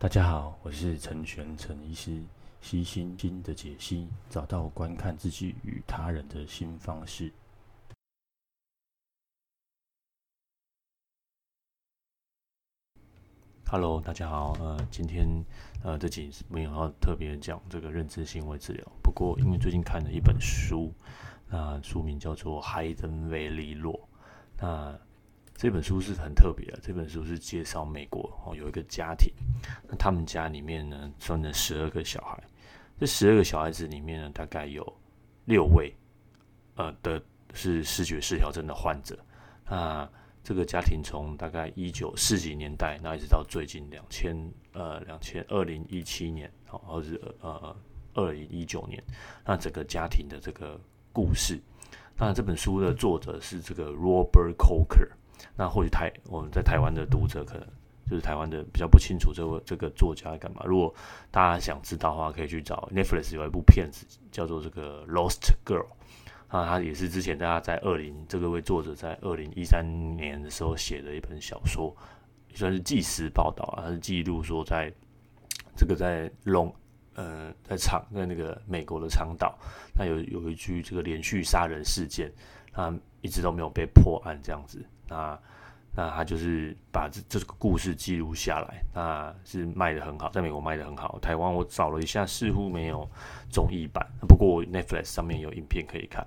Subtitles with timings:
[0.00, 2.22] 大家好，我是陈玄陈医师，
[2.60, 7.32] 悉心经的解析，找到观看自己与他人的新方式。
[13.66, 15.44] Hello，大家好，呃，今天
[15.82, 20.94] 呃这集没有要特别讲这个认知行为治疗，不过因为最近看了一本书，
[21.48, 23.98] 那书名叫做《Hidden Valley Law》，
[24.58, 24.96] 那
[25.58, 26.78] 这本书是很特别的。
[26.80, 29.28] 这本书是介绍美国哦，有一个家庭，
[29.88, 32.40] 那他们家里面呢，生了十二个小孩。
[32.96, 34.86] 这十二个小孩子里面呢，大概有
[35.46, 35.92] 六位，
[36.76, 37.20] 呃的
[37.54, 39.18] 是视觉失调症的患者。
[39.68, 40.08] 那
[40.44, 44.36] 这个家庭从大概一九四几年代，那一直到最近两千
[44.74, 47.76] 呃两千二零一七年，哦，或者呃
[48.14, 49.02] 二零一九年，
[49.44, 50.80] 那整个家庭的这个
[51.12, 51.60] 故事。
[52.16, 55.08] 那这本书的作者是这个 Robert Coker。
[55.56, 57.66] 那或许台我们在台湾的读者可能
[58.08, 60.62] 就是台湾的比较不清楚这个这个作家干嘛。
[60.64, 60.94] 如果
[61.30, 65.86] 大家想知道的话，可以去找 Netflix 有一部片子叫做这个 Lost Girl
[66.48, 69.84] 啊，他也是之前大家在二零这个位作者在二零一三
[70.16, 71.94] 年的时候写的一本小说，
[72.54, 74.90] 算是纪实报道啊，他是记录说在
[75.76, 76.74] 这个在龙
[77.14, 79.58] 呃在长在那个美国的长岛，
[79.94, 82.32] 那有有一句这个连续杀人事件，
[82.72, 82.90] 他
[83.20, 84.82] 一直都没有被破案这样子。
[85.08, 85.38] 那
[85.96, 91.18] 那他就是把这这个故事记录下来，那是卖得很好，在美国卖得很好。
[91.20, 93.08] 台湾我找了一下，似乎没有
[93.50, 96.24] 综艺版，不过 Netflix 上面有影片可以看。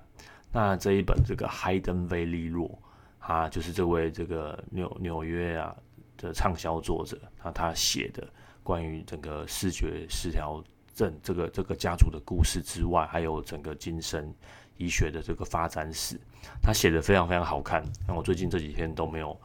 [0.52, 2.76] 那这一本这个 Hidden Valley Law，
[3.18, 5.74] 他就是这位这个纽纽约啊
[6.18, 8.28] 的畅销作者，那他写的
[8.62, 10.62] 关于整个视觉失调
[10.94, 14.30] 症这个这个家族的故事之外，还有整个精神
[14.76, 16.18] 医学的这个发展史，
[16.62, 17.84] 他写的非常非常好看。
[18.06, 19.38] 那我最近这几天都没有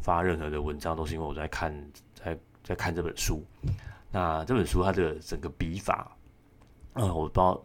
[0.00, 1.74] 发任何的文章，都是因为我在看，
[2.14, 3.44] 在在看这本书。
[4.10, 6.16] 那这本书它的整个笔法，
[6.94, 7.64] 嗯，我不知道，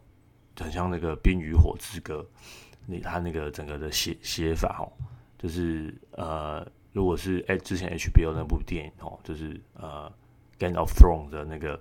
[0.59, 2.25] 很像那个《冰与火之歌》，
[2.85, 4.87] 你他那个整个的写写法哦，
[5.37, 10.09] 就是呃，如果是哎之前 HBO 那部电影哦，就是呃
[10.59, 11.79] 《Game of Thrones》的那个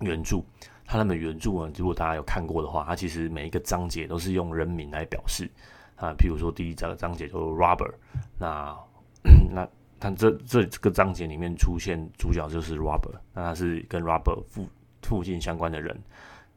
[0.00, 0.44] 原著。
[0.90, 5.48] 他那本原著呢，如果大家有看过的话，它其实每一个章节都是用人名来表示
[5.94, 6.12] 啊。
[6.18, 7.94] 譬如说第一章章节就是 Robert，
[8.40, 8.76] 那
[9.54, 9.68] 那
[10.00, 14.68] 他这这这个章节里面出现主角就是 Robert，那他是跟 Robert 附
[15.02, 15.96] 附近相关的人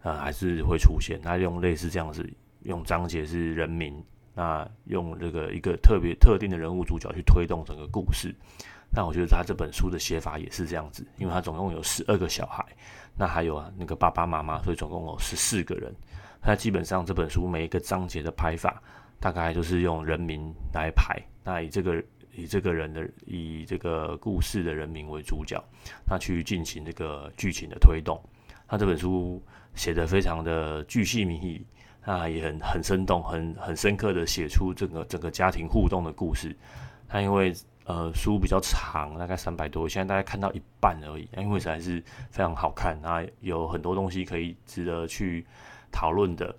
[0.01, 1.21] 啊，还是会出现。
[1.21, 2.27] 他用类似这样子，
[2.63, 8.33] 用章节是人名，那用这个一个特别特定的人物主角去推动整个故事。
[8.95, 12.63] 那我觉得他这本书的写法也是这样子，因为他总共有十二个小孩，
[13.17, 15.93] 那还有啊那个爸爸妈妈，所以总共有十四个人。
[16.45, 18.81] 那基本上这本书每一个章节的排法，
[19.19, 22.03] 大概就是用人名来排，那以这个
[22.35, 25.63] 以这个人的以这个故事的人名为主角，
[26.07, 28.21] 那去进行这个剧情的推动。
[28.67, 29.41] 他这本书
[29.73, 31.65] 写的非常的巨细靡遗，
[32.05, 36.55] 那也很很生动，很很深刻的写出整个整个家庭互动的故事。
[37.07, 37.53] 他因为
[37.85, 42.01] 呃，书比较长，大概三百多，现在大概看到一半而已，因为实在是
[42.31, 45.45] 非常好看，那有很多东西可以值得去
[45.91, 46.55] 讨论的。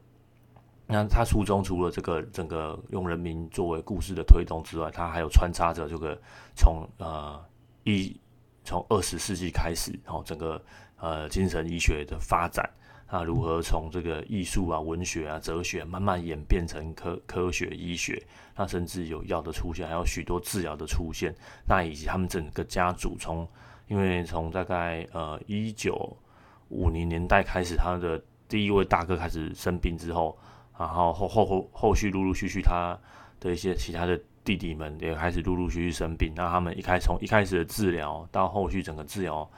[0.87, 6.15] 那他书中除了这个整个用人名作为故事的推动之外，他还有穿插着这个
[6.55, 7.43] 从呃
[7.85, 8.15] 一
[8.63, 10.63] 从二十世纪开始，然后整个
[10.99, 12.69] 呃精神医学的发展。
[13.11, 18.21] 那如何从这个艺术啊、文学啊、哲学慢慢演变成科科学医学？
[18.57, 21.33] 那甚至有药的出现，还有许多治疗的出现。
[21.69, 23.47] 那以及他们整个家族从，
[23.89, 26.17] 因为从大概呃一九
[26.69, 30.37] 五零年代开始，他的第一位大哥开始生病之后，
[30.79, 32.99] 然后后后后后续陆陆续续他
[33.39, 36.33] 的一些其他的弟弟们也开始陆陆续续生病。
[36.35, 39.49] 那他们一开从一开始的治疗到后续整个治疗。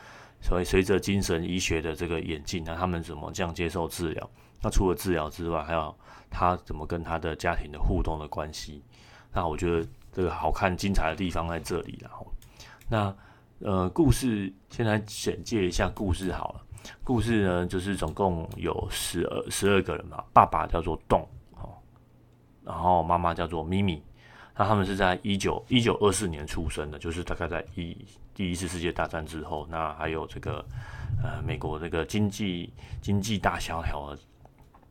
[0.48, 4.30] 所以，随着精神医学的这个演进，那他们怎么这样接受治疗？
[4.62, 5.92] 那除了治疗之外，还有
[6.30, 8.80] 他怎么跟他的家庭的互动的关系？
[9.32, 11.98] 那我觉得这个好看精彩的地方在这里。
[12.00, 12.24] 然后，
[12.88, 13.16] 那
[13.58, 16.62] 呃，故事先来简介一下故事好了。
[17.02, 21.74] 故事呢，就是总共有十二十二个人嘛，爸爸叫做栋哦，
[22.62, 24.00] 然后妈妈叫做咪咪。
[24.56, 27.96] 那他们是在一九一九二四年出生的，就是大概在一
[28.36, 30.62] 第一次世界大战之后，那还有这个
[31.22, 34.18] 呃美国这个经济经济大萧条的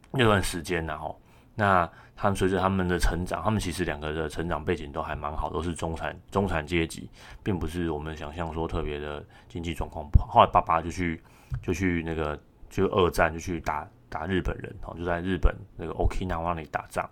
[0.10, 1.22] 那段时间，然后
[1.54, 7.08] 那他们随着他们的成长，他们其实两个的成长背景都还蛮好，都是中产中产阶级，
[7.44, 10.26] 并不是我们想象说特别的经济状况不好。
[10.26, 11.22] 后来爸爸就去
[11.62, 17.08] 就去那个就二战就去打打日本人，然后就在日本那个 Okinawa 那里打仗。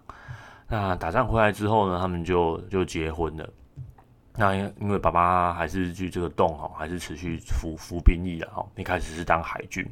[0.67, 3.47] 那打仗回来之后呢，他们就就结婚了。
[4.35, 8.65] 那因为爸爸还是去这个洞哈，还是持续服服兵役的哈。
[8.75, 9.85] 一开始是当海军，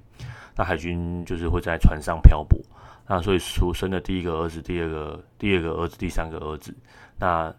[0.55, 2.59] 那海军就是会在船上漂泊。
[3.07, 6.73] 那所以出生的第一个儿子，第二个第二个儿子，第三个儿子，
[7.19, 7.53] 那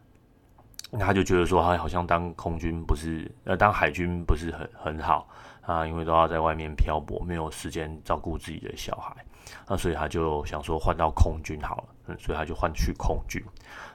[0.98, 5.28] 他就觉得说，他好像当空军不是，呃，当海军不是很很好
[5.60, 9.14] 啊，因为都要在外面漂泊，没有时间照顾自己的小孩。
[9.68, 13.44] 那所以他就想说换到空军好了，嗯，所以他就换去恐惧。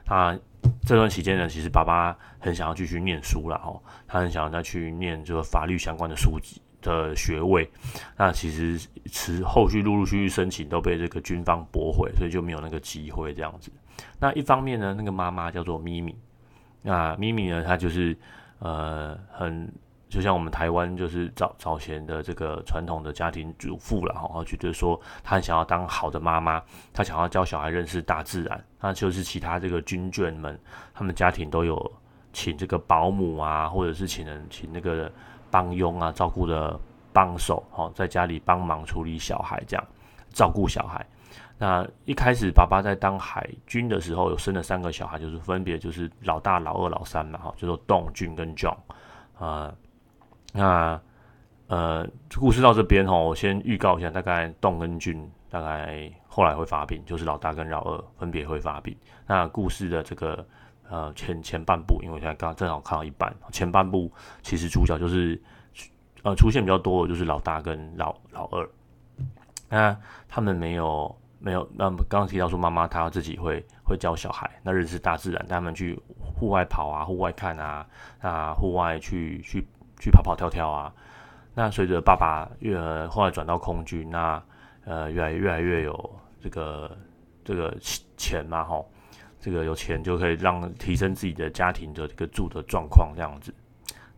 [0.06, 0.38] 那
[0.86, 6.62] 这段期间呢，其实爸爸很想要继续念书了哈，他很想要再去念这个法律相关的书籍。
[6.80, 7.68] 的学位，
[8.16, 13.72] 那其实持后续陆陆续续申请都被这个军方驳回，所以就没有那个机会这样子。
[14.20, 16.16] 那一方面呢，那个妈妈叫做咪咪，
[16.82, 18.16] 那咪咪呢，她就是
[18.60, 19.68] 呃很
[20.08, 26.62] 就像我们台湾就是早早前的这个传统的家庭主妇了哈，觉得说她很想要当好的妈妈，
[26.92, 28.64] 她想要教小孩认识大自然。
[28.80, 30.58] 那就是其他这个军眷们，
[30.94, 31.92] 他们家庭都有
[32.32, 35.10] 请这个保姆啊，或者是请人请那个。
[35.50, 36.78] 帮佣啊，照顾的
[37.10, 39.86] 帮手，哈，在家里帮忙处理小孩，这样
[40.28, 41.06] 照顾小孩。
[41.56, 48.76] 那一开始，爸爸在当海军的时候，有生了三个小孩，就是分别就是老大、老二、老三嘛，哈，就说栋、俊跟 John。
[49.38, 49.72] 啊，
[50.52, 51.00] 那
[51.66, 52.08] 呃，
[52.38, 58.96] 故事到这边哈，我先预告一下，大概栋跟俊大概后来会发病，就是老大跟老二分别会发病。
[59.26, 60.46] 那故事的这个。
[60.90, 64.10] 呃，前前半部，因为我现在刚正好看到一半，前半部
[64.40, 65.38] 其实主角就是
[66.22, 68.66] 呃出现比较多的就是老大跟老老二，
[69.68, 69.94] 那
[70.26, 77.86] 他们没有没有，那刚刚提到说妈妈她自己会会教小孩，那认识大自然，带他们去户外跑啊，户外看啊，
[78.22, 79.68] 那户外去去
[79.98, 80.92] 去跑跑跳跳啊，
[81.54, 82.78] 那随着爸爸越
[83.08, 84.42] 后来转到空军，那
[84.84, 86.96] 呃越来越来越有这个
[87.44, 87.76] 这个
[88.16, 88.88] 钱嘛，吼。
[89.40, 93.54] 这个有钱就可以让提升自己的家庭的这个住的状况这样子，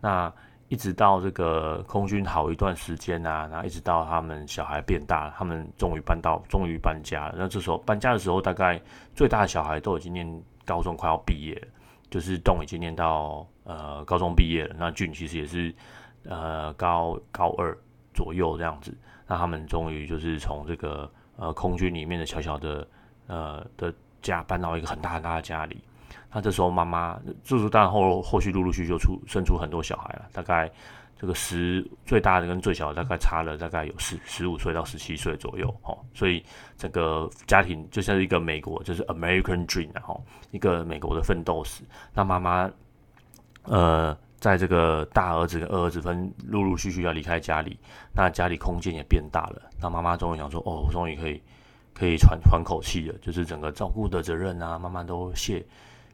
[0.01, 0.33] 那
[0.69, 7.35] 一直到这个空军好一段时间啊，然后一直到他们小孩变大，他们终于搬到，终于搬家了。
[7.37, 8.81] 那这时候搬家的时候，大概
[9.15, 11.69] 最大的小孩都已经念高中，快要毕业了，
[12.11, 14.75] 就是栋已经念到呃高中毕业了。
[14.79, 15.75] 那俊其实也是
[16.25, 17.77] 呃高高二
[18.13, 18.93] 左右这样子。
[19.27, 22.87] 那他们终于就是从这个呃空军里面的小小的
[23.27, 23.95] 呃的。
[24.23, 25.83] 家搬到一个很大很大的家里，
[26.31, 30.71] 那这时候妈妈就是当然后后续陆陆续续就出生出很多小孩了，大概
[31.21, 36.43] 这个十最大的跟最小的大概差了大概有十十五岁到十七岁左右哦，所以
[36.79, 41.85] 整个家庭就像是一个美国就是 American Dream 然后一个美国的奋斗史。
[42.15, 42.71] 那妈妈
[43.65, 47.79] 呃在这个大儿子跟二儿子分陆陆续续要离开家里，
[48.15, 51.43] 那家里空间也变大了，那妈妈终于想说哦，我终于可以。
[51.93, 55.63] 可以喘喘口气了，就是整个照顾的责任啊，慢慢都卸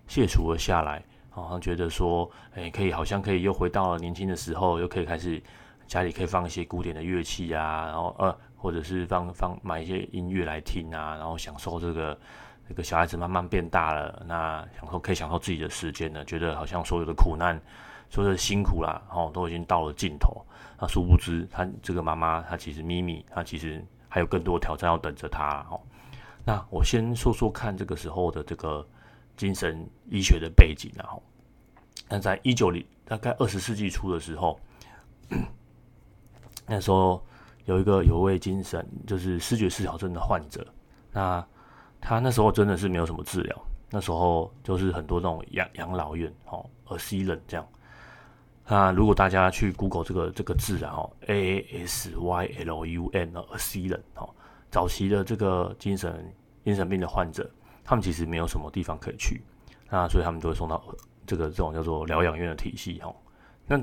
[0.08, 1.00] 卸除了下来，
[1.42, 5.42] 好像觉得说，哎、可以，好像可以又回到了年轻的时候，又可以开始
[5.86, 12.18] 家里可以放一些古典的乐器啊，然后呃，或者是放放买一些音乐来听啊，然后享受这个
[12.68, 17.60] 这个小孩子慢慢变大了，那享受可以享受自己的时间了，觉得好像所有的苦难，
[18.10, 20.44] 所有的辛苦啦，哦，都已经到了尽头。
[20.80, 23.84] 那殊不知，他这个妈妈，她其实咪咪，她其实。
[24.08, 25.78] 还有更多挑战要等着他哦。
[26.42, 28.86] 那我先说说看这个时候的这个
[29.36, 31.22] 精神医学的背景，然后，
[32.08, 34.58] 那在一九零大概二十世纪初的时候，
[36.66, 37.24] 那时候
[37.64, 40.66] 有一个有位精神就是视觉失调症的患者，
[41.12, 41.46] 那
[42.00, 47.66] 他那时候真的是没有什么治疗，那时候就是很多那种养养老院哦，asylum 这样。
[48.68, 54.28] 那如果大家去 Google 这个这个字，然后 A A S Y L U M，asylum 哦，
[54.70, 57.48] 早期的这个精神精神病的患者，
[57.86, 59.40] 他们其实没有什么地方可以去，
[59.88, 60.82] 那所以他们都会送到
[61.26, 63.14] 这个这种叫做疗养院的体系哈。
[63.66, 63.80] 那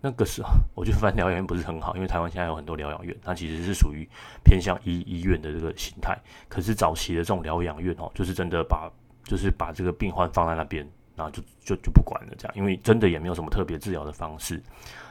[0.00, 4.08] 那个时候， 我就发现疗养院不是很好，因为台湾现在有很多疗养院，它其实是属于
[4.42, 6.18] 偏向医医院的这个形态。
[6.48, 8.90] 可是早期的这种疗养院哦，就是真的把
[9.24, 10.90] 就是把这个病患放在那边。
[11.14, 14.60] 然后就就就不管了，这样，因为真的也没有什么特别治疗的方式。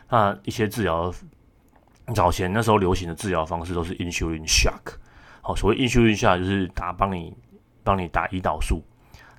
[0.09, 1.13] 那一些治疗，
[2.15, 4.95] 早前那时候流行的治疗方式都是 insulin shock。
[5.43, 7.31] 好，所谓 insulin shock 就是打帮你
[7.83, 8.81] 帮你打胰岛素。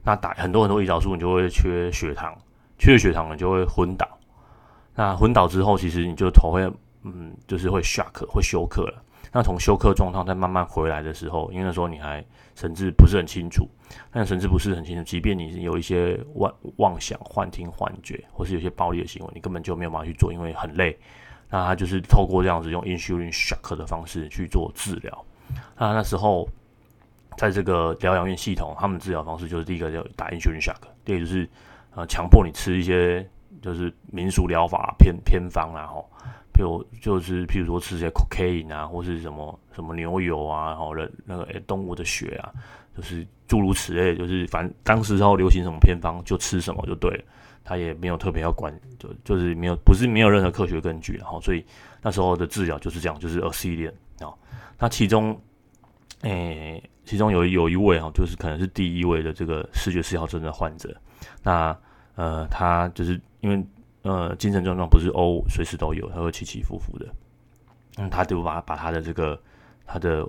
[0.04, 2.36] 那打很多很多胰岛素，你就会缺血糖，
[2.78, 4.08] 缺血糖你就会昏倒。
[4.94, 6.70] 那昏倒之后，其实你就头会
[7.02, 9.02] 嗯，就是会 shock，会休克了。
[9.34, 12.22] 那从休克状态再慢慢回来的时候，因为那时候你还
[12.54, 13.66] 神志不是很清楚，
[14.10, 20.98] 但神志不是很清楚，即便你有一些妄妄想、幻听、幻觉，或是有些暴力的行为，你根本就没有办法去做，因为很累。
[21.48, 25.24] 那他就是透过这样子用 insulin shock 的方式去做治疗。
[25.78, 26.46] 那那时候
[27.36, 31.48] 在这个疗养院系统，他们治疗方式就是第一个叫打 insulin shock，第二就是
[31.94, 33.26] 呃强迫你吃一些
[33.60, 36.08] 就是民俗疗法偏偏方啊，吼，
[36.52, 42.52] 譬如就是譬如说吃些 cocaine 啊，或是什么什么牛油啊，然后那个诶动物的血啊，
[42.96, 47.24] 就是诸如此类，就是反正当时候流行什么偏方就吃什么就对了，
[47.64, 51.64] 他也没有特别要管，就就是没有不是没有任何科学根据，然后所以
[52.02, 54.34] 那时候的治疗就是这样，就是 a c i l i n 啊，
[54.78, 55.40] 那其中。
[56.22, 60.96] 诶、其中有有一位哈，就是可能是第一位的这个视觉失调症的患者。
[61.42, 61.76] 那
[62.14, 63.64] 呃，他就是因为
[64.02, 67.06] 呃精神状况不是哦，随时都有，他会起起伏伏的。
[67.98, 69.36] 嗯，他就把把他的这个
[69.84, 70.24] 他的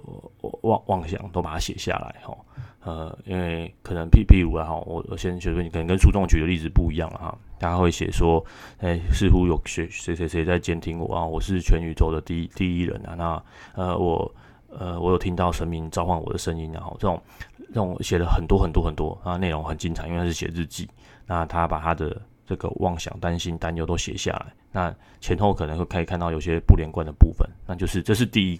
[0.62, 2.36] 妄妄想都把它写下来哈。
[2.84, 7.38] 呃，因为可能譬譬如啊哈，我我先觉得你可能跟书中举的例子不一样了哈。
[7.60, 8.44] 他会写说，
[8.80, 13.14] 哎、似乎有谁谁谁谁在监听我啊，我是全宇宙的第一第一人啊。
[13.16, 13.44] 那
[13.76, 14.34] 呃我。
[14.80, 17.22] 呃，我有听到神明召唤我的声音，然后这种
[17.68, 20.90] 这种写了很多很多很多啊，内容很精彩，因为他是写日记。
[21.26, 24.54] 那他把他的这个妄想、担心、担忧都写下来。
[24.72, 28.60] 那前后可能会可以看到有些不连贯的部分，那就是这是第一。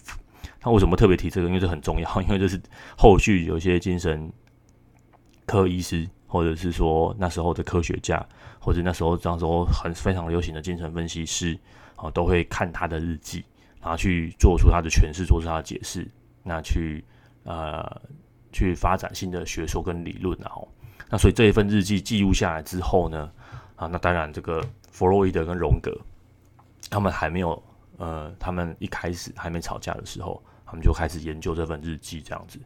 [0.60, 1.48] 他为什么特别提这个？
[1.48, 2.62] 因为这很重要，因为这是
[2.98, 4.32] 后续有些精神
[5.46, 8.26] 科医师，或者是说那时候的科学家，
[8.60, 11.58] 或者那时候那时候很非常流行的精神分析师
[11.96, 13.44] 啊，都会看他的日记。
[13.84, 16.10] 然后去做出他的诠释，做出他的解释，
[16.42, 17.04] 那去
[17.44, 18.02] 呃
[18.54, 20.66] 去发展新的学说跟理论，然后
[21.10, 23.30] 那所以这一份日记记录下来之后呢，
[23.76, 25.94] 啊，那当然这个弗洛伊德跟荣格
[26.90, 27.62] 他们还没有
[27.98, 32.58] 呃，他们一开始还没吵架的时候，他们就开始研究这份日记这样子。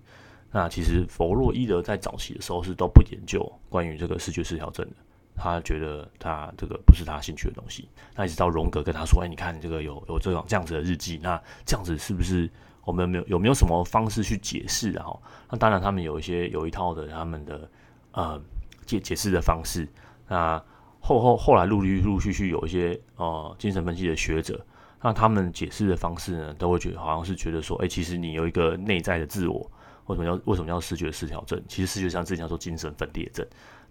[0.52, 4.96] 那其实弗洛伊德在早期的时候是都不研究关于这个视觉失调症的。
[5.38, 12.50] 他觉得他这个不是他兴趣的东西，那一直到荣格跟他说：“哎，你看这个有有这种这样子的日记，那这样子是不是
[12.84, 15.06] 我们有没有有没有什么方式去解释啊？”
[15.50, 17.70] 那当然，他们有一些有一套的他们的
[18.14, 18.42] 呃
[18.86, 19.88] 解解释的方式。
[20.28, 20.62] 那
[21.00, 24.66] 后后后来陆陆陆续续有一些呃精神分析的学者，
[25.02, 29.70] 那他们解释的方式呢，都会觉得好像是觉得说：“哎，其实你有一个内在的自我，
[30.08, 31.64] 为什么要为什么要视觉失调症？
[31.68, 33.46] 其实视觉上这叫做精神分裂症。”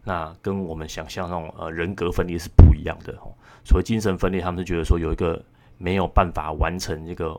[0.09, 3.35] 那跟我们想象那种呃人格分裂是不一样的哦。
[3.65, 5.45] 所谓精神分裂，他们是觉得说有一个
[5.79, 7.37] 没有办法完成这个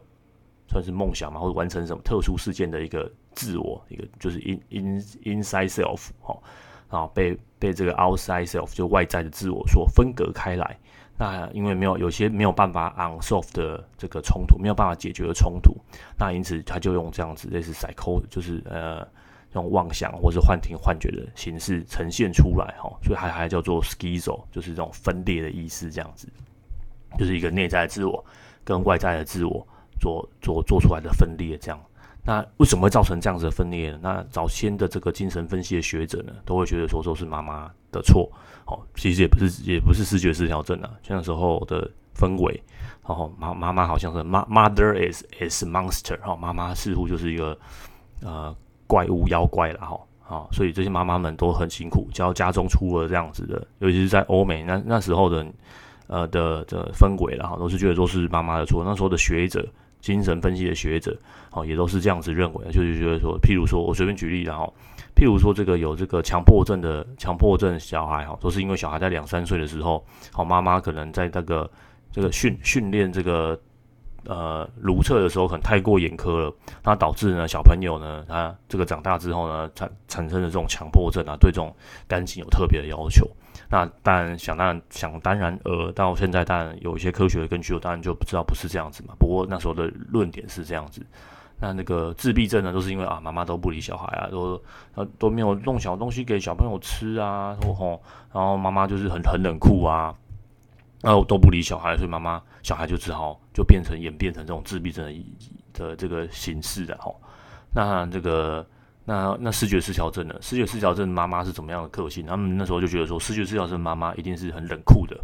[0.68, 6.38] 算是梦想嘛，或者完成什么特殊事件的一个自我，一个就是 in in inside self 哈，
[6.90, 10.78] 然后被被这个 outside self 就外在的自我所分隔开来。
[11.18, 15.74] 那因为没有有些没有办法 unsolve 的这个冲突，没有办法解决的冲突，
[16.20, 19.08] 那因此他就用这样子类似 psycho 就是呃。
[19.58, 26.28] 用妄想或是幻听、幻觉的形式呈现出来，哈，所以还还叫做 schizo，就是这种分裂的意思，这样子，
[27.18, 28.24] 就是一个内在的自我
[28.64, 29.66] 跟外在的自我
[30.00, 31.80] 做做做出来的分裂，这样。
[32.24, 34.00] 那为什么会造成这样子的分裂呢？
[34.02, 38.30] 那早先的这个精神分析的学者呢，都会觉得说说是妈妈的错，
[38.66, 42.62] 哦，其实也不是，也不是视觉失调症啊，像那时候的氛围，
[43.08, 47.58] 然后妈妈妈好像是 mother is is monster，哈，妈妈似乎就是一个
[48.22, 48.56] 呃。
[48.88, 55.46] 怪物妖怪了哈，啊，所以这些妈妈们都很辛苦，只要家中出了这样子的，尤其是在欧美那那时候的，
[56.08, 58.84] 呃的的氛围了哈，都是觉得都是妈妈的错。
[58.84, 59.68] 那时候的学者，
[60.00, 61.16] 精神分析的学者，
[61.52, 64.74] 哦，也都是这样子认为，就是觉得说，譬如说我随便举例，然后，
[65.16, 71.70] 譬如说这个有这个强迫症的强迫症小孩哈，都是因为小孩在两三岁的时候，好妈妈可能在那个
[72.12, 73.60] 这个训训练这个。
[74.28, 76.54] 呃，如厕的时候可能太过严苛了，
[76.84, 81.74] 那导致呢小朋友呢，他这个长大之后呢，产产生的这种强迫症啊，对这种
[82.08, 83.26] 干净有特别的要求。
[83.70, 89.14] 那当然想当想当然而到现在当然有一些科学的根据，我当然就不知道不是这样子嘛。
[89.18, 91.02] 不过那时候的论点是这样子。
[91.60, 94.62] 那那个自闭症呢，都是因为啊妈妈都不理小孩啊，都
[94.94, 100.14] 呃都没有弄小东西给小朋友吃啊，然后然后妈妈就是很很冷酷啊。
[101.08, 105.26] 然后都不理小孩，所以妈妈小孩就只好就变成演变成这种自闭症的
[105.72, 107.10] 的这个形式的哈。
[107.74, 108.68] 那这个
[109.06, 110.36] 那那视觉失调症呢？
[110.42, 112.26] 视觉失调症妈妈是怎么样的个性？
[112.26, 115.18] 他们那时候就觉得说，视觉失调症妈妈一定是很冷酷的，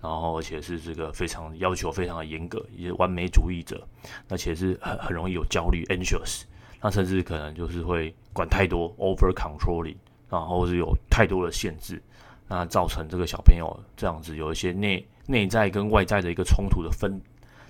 [0.00, 3.86] 然后而且是这个非常要求非常的严格，也完美主义者，
[4.30, 6.44] 而且是很很容易有焦虑 （anxious），
[6.80, 9.96] 那甚至可能就是会管太多 （over controlling），
[10.30, 12.02] 然后是有太多的限制。
[12.48, 17.20] 那造成这个小朋友这样子有一些内内在跟外在的一个冲突的分，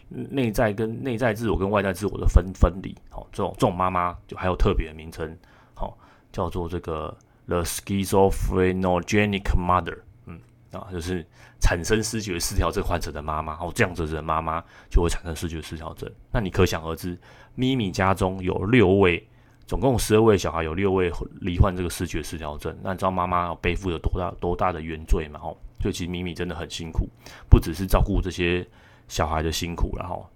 [0.08, 5.36] 内在跟内在自我跟外在自我的分分离，好，这种这种妈妈就还有特别的名称，
[5.74, 5.98] 好，
[6.30, 7.12] 叫做这个
[7.46, 10.38] the schizophrenogenic mother，嗯，
[10.70, 11.26] 啊，就是
[11.58, 16.08] 产生失觉失调症患者的妈妈，哦，这样子的妈妈就会产生失觉失调症。
[16.32, 17.18] 那你可想而知，
[17.56, 19.28] 咪咪家中有六位。
[19.68, 22.74] 总共十二位小孩，有六位罹患这个思觉失调症。
[22.82, 25.38] 那你知道妈妈背负了多大多大的原罪吗？
[25.42, 27.06] 哦，所以其实米米真的很辛苦，
[27.50, 28.66] 不只是照顾这些
[29.08, 30.26] 小孩的辛苦，然后，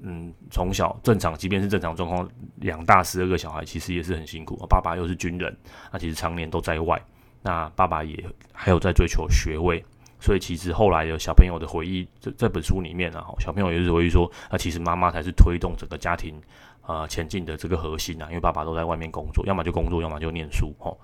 [0.00, 2.26] 嗯，从小正常，即便是正常状况，
[2.62, 4.56] 养大十二个小孩，其实也是很辛苦。
[4.66, 5.54] 爸爸又是军人，
[5.92, 6.98] 那其实常年都在外，
[7.42, 9.84] 那爸爸也还有在追求学位。
[10.20, 16.34] 所以其实后来有小朋友的回忆，这这本书里面啊，小朋友也是回忆说，啊，其实妈妈才是推动整个家庭
[16.82, 20.98] 啊、前进的这个核心啊，因为爸爸都在外面工作，要么就工作，要么就念书，吼。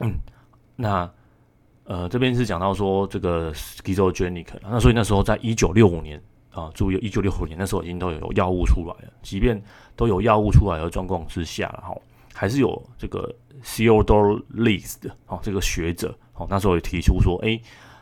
[0.00, 0.12] 嗯，
[0.76, 1.10] 那
[1.84, 9.60] 呃这边是讲到说这个 schizogenic，那所以那时候在一九六五年啊，注意一九六五年那时候已经都有药物出来了，即便
[9.96, 12.00] 都有药物出来的状况之下，然后
[12.34, 17.58] 还是有这个 c e o d o r e List 哦这个学者哦那时候也提出说，哎。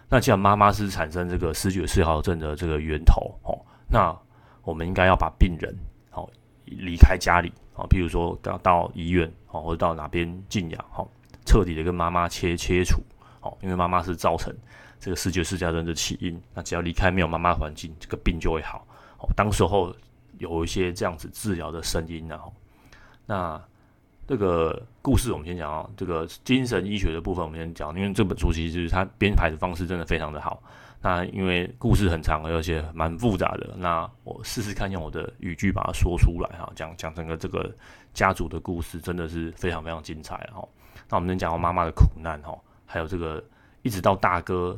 [0.08, 3.58] 那既然妈妈是产生这个思觉失调症的这个源头哦，
[3.88, 4.14] 那
[4.62, 5.74] 我们应该要把病人
[6.12, 6.28] 哦
[6.64, 11.06] 离开家里哦，譬如说到到医院哦，或者到哪边静养哦，
[11.44, 13.02] 彻底的跟妈妈切切除
[13.40, 14.54] 哦，因为妈妈是造成
[15.00, 16.40] 这个思觉失调症的起因。
[16.54, 18.86] 那只要离开没有妈妈环境，这个病就会好
[19.18, 19.28] 哦。
[19.36, 19.94] 当时候
[20.38, 22.38] 有一些这样子治疗的声音呢，
[23.26, 23.60] 那。
[24.26, 30.62] 这个故事我们先讲啊，这个精神医学的部分我们先讲，因为这本书其实它编排的方式真的非常的好。
[31.02, 37.70] 那因为故事很长，而且蛮复杂的，那我试试看用我的语句把它说出来哈，讲讲整个这个
[38.14, 40.66] 家族的故事真的是非常非常精彩哈。
[41.10, 43.44] 那我们能讲到妈妈的苦难哈，还有这个
[43.82, 44.74] 一直到大哥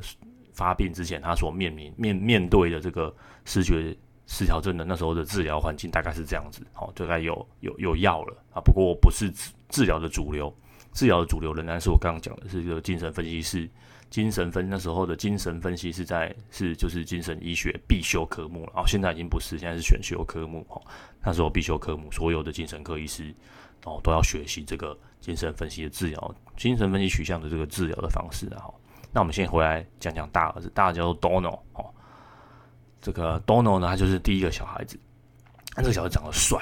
[0.52, 3.14] 发病之前，他所面临面面对的这个
[3.44, 3.96] 思觉。
[4.28, 9.32] 失调症的那时候的治疗环境大概是这样子，好，大概有有有药了啊，不过不是
[9.68, 10.54] 治疗的主流，
[10.92, 13.68] 治疗的主流仍然是我刚刚讲的是一个精神分析师，
[14.10, 20.80] 精神分那时候的精神分析是在是就是精神医学必修科目了，哦，现在已经不是，现在是选修科目，哦，
[21.22, 23.34] 那时候必修科目，所有的精神科医师
[23.84, 28.70] 哦都要学习这个精神分析的治疗，精神分析取向的这个治疗的方式啊，
[29.12, 31.92] 那我们现在回来讲讲大儿子，大儿子叫做 Donald 哦。
[33.02, 34.98] 这个 Donal 呢，他就是第一个小孩子。
[35.76, 36.58] 那这个小孩长得帅，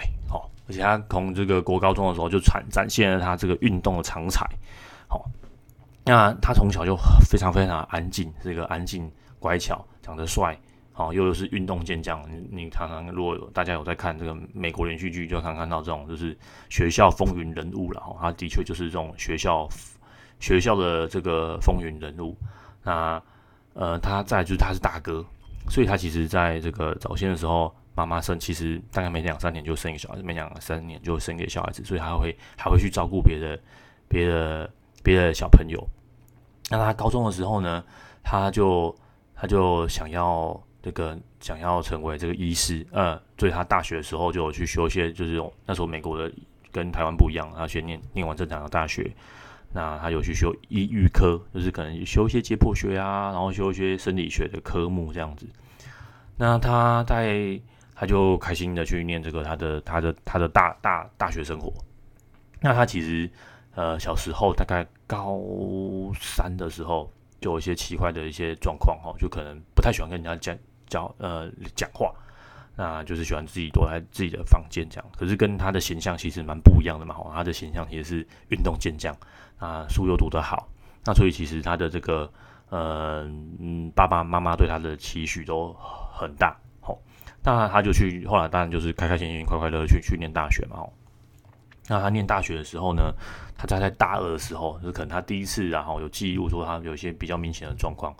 [0.67, 4.45] 而且他从这个国高中的时候就展展现了他这个运动的长才。
[5.09, 5.23] 好、哦，
[6.05, 6.97] 那他从小就
[7.29, 10.59] 非常非常安静，是一个安静乖巧，长得帅，
[10.93, 12.23] 好、哦，又是运动健将。
[12.31, 16.37] 你你常常，如果有大家有在看这个美国连续剧，就常看到这种就是
[16.71, 18.01] 学校风云人物了。
[18.01, 19.69] 哈、哦，他的确就是这种学校
[20.41, 22.37] 学校的这个风云人物。
[22.83, 23.23] 那
[23.75, 25.25] 呃，他再就是他是大哥。
[25.71, 33.59] 所以他其实在这个早先的时候，妈妈生其实大概每两三年就生一个小孩子，每两三年就生一个小孩子，所以他会还会去照顾别的
[34.09, 34.71] 别的
[35.03, 35.87] 别的小朋友。
[36.71, 37.85] 那他高中的时候呢，
[38.23, 38.95] 他就
[39.35, 46.33] 他就想要这个想要成为这个医师，呃，所以他大学的时候就有去修一些，就是那时候美国的
[46.73, 49.15] 跟台湾不一样，他先念念完正常的大学。
[49.77, 55.49] 那他有去修医预科，就是可能修一些解剖学啊，然后修一些生理学的科目这样子。
[56.37, 57.61] 那他在
[57.95, 61.73] 他就开心的去念这个他的他的他的大大大学生活。
[62.61, 63.31] 那他其实
[63.75, 65.41] 呃小时候大概高
[66.19, 72.13] 三的时候就有一些奇怪的一些状况哈，就可能不太喜欢跟人家讲讲呃讲话。
[72.77, 77.15] 那就是喜欢自己躲在自己的房间这样，可是跟他的形象其实蛮不一样的嘛。
[77.33, 79.17] 他的形象其实是运动健将，
[79.59, 80.67] 啊，书又读得好，
[81.07, 82.29] 那所以其实他的这个，
[82.71, 83.23] 呃，
[83.61, 85.73] 嗯，爸爸妈妈对他的期许都
[86.13, 86.57] 很大。
[87.45, 90.79] 那他就去，后来当然就是开开心心、快快乐乐去去念大学嘛。
[91.87, 93.13] 那他念大学的时候呢，
[93.59, 98.15] 他在在大二的时候，就是可能他第一次，然后有记录说他有一些比较明显的状况。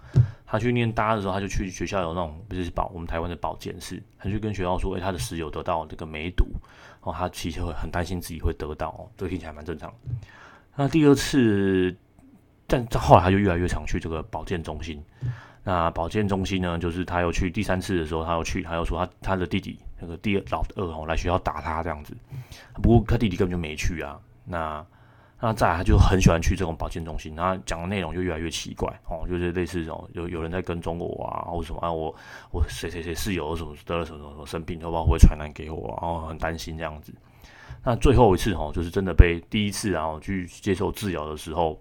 [0.47, 6.45] 他去念大二的时候，他就去学校有那种不是保我们台湾的保健室，他就跟学校说，哎、他的室友得到这个梅毒，
[7.01, 9.93] 哦，他其实会很担心自己会得到，哦，这个听起来蛮正常。
[10.77, 11.97] 那第二次，
[12.67, 15.03] 但后来他就越来越常去这个保健中心。
[15.67, 22.15] 那保健中心呢，就是他又去第三次的时候，他又去，他又说他他的弟弟那个第二老二哦来学校打他这样子，
[22.83, 24.21] 不过他弟弟根本就没去啊。
[24.45, 24.85] 那
[25.41, 32.15] 那再来他就很喜欢去这种保健中心，然后讲的内容就越来越奇怪哦，就是类似这种有有人在跟踪我啊，或者什么啊，我
[32.53, 37.11] 我谁谁谁室友什么得了什么什么生病，不知道会不会传染给我，然后很担心这样子。
[37.83, 41.81] 那最后一次哦，就是真的被第一次然后去接受治疗的时候，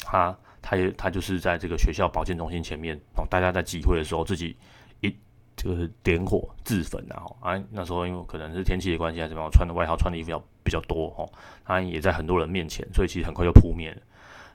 [0.00, 0.36] 他。
[0.68, 4.56] 他也他就是在这个学校保健中心前面，哦，大家在集会的时候自己
[5.00, 5.14] 一
[5.56, 11.30] 就是点火自焚，然后啊那时候因为可能是天气的关系还是怎么样，穿的外套穿的衣服比较比较多哦，
[11.64, 14.02] 他也在很多人面前，所以其实很快就扑灭了。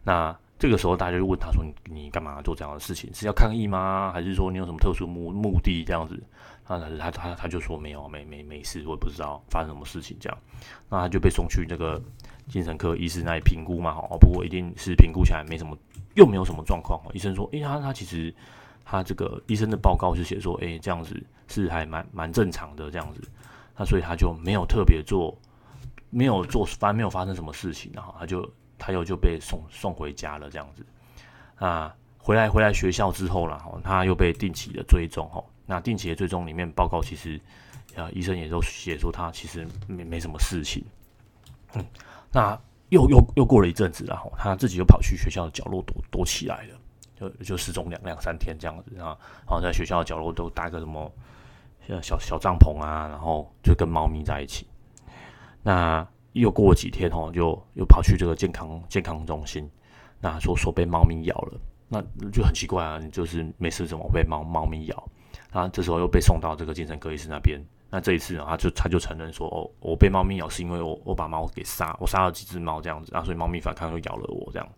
[0.03, 3.09] 那这个时候大家就问他说：“你你干嘛做这样的事情？
[3.13, 4.11] 是要抗议吗？
[4.13, 6.21] 还是说你有什么特殊目目的这样子？”
[6.67, 10.37] 那他他他就说没有，没没没事，我也不知道发生什么事情这样。
[10.87, 11.99] 那他就被送去那个
[12.47, 15.75] 精神科医师那里评估嘛，哦，不过一定是评估起来没什么，
[16.15, 17.01] 又没有什么状况。
[17.13, 18.33] 医生说：“诶，他他其实
[18.83, 23.21] 他这个医生的报告是写说，诶，这样子是还蛮蛮正常的这样子。
[23.77, 25.37] 那所以他就没有特别做，
[26.09, 28.49] 没有做，反正没有发生什么事情，然后他就。”
[28.83, 30.83] 他又就被送送回家了，这样子。
[31.57, 35.39] 啊，回来回来学校之后了，他又被定期的追踪，哈。
[35.67, 37.39] 那定期的追踪里面报告，其实
[37.95, 40.83] 啊，医生也都写说他其实没没什么事情。
[41.75, 41.85] 嗯，
[42.31, 42.59] 那
[42.91, 46.79] 又又又过了一阵子，然后他自己又跑去学校的角落躲躲起来了，
[47.19, 49.17] 就就失踪两两三天这样子啊。
[49.45, 51.11] 然后在学校的角落都搭个什么
[51.87, 54.65] 像小小帐篷啊，然后就跟猫咪在一起。
[55.63, 56.07] 那。
[56.33, 59.69] 又过了几天哦，就又跑去这个健康健康中心，
[60.21, 62.01] 那说说被猫咪咬了，那
[62.31, 65.09] 就很奇怪啊，你就是没事怎么被猫猫咪咬？
[65.51, 67.59] 啊，这时候又被送到这个精神科医师那边，
[67.93, 74.69] 那这一次呢，他就他就承认说，哦，我被猫咪咬是因为我我把猫给杀，我杀了几只猫这样子，啊，所以猫咪反抗又咬了我这样，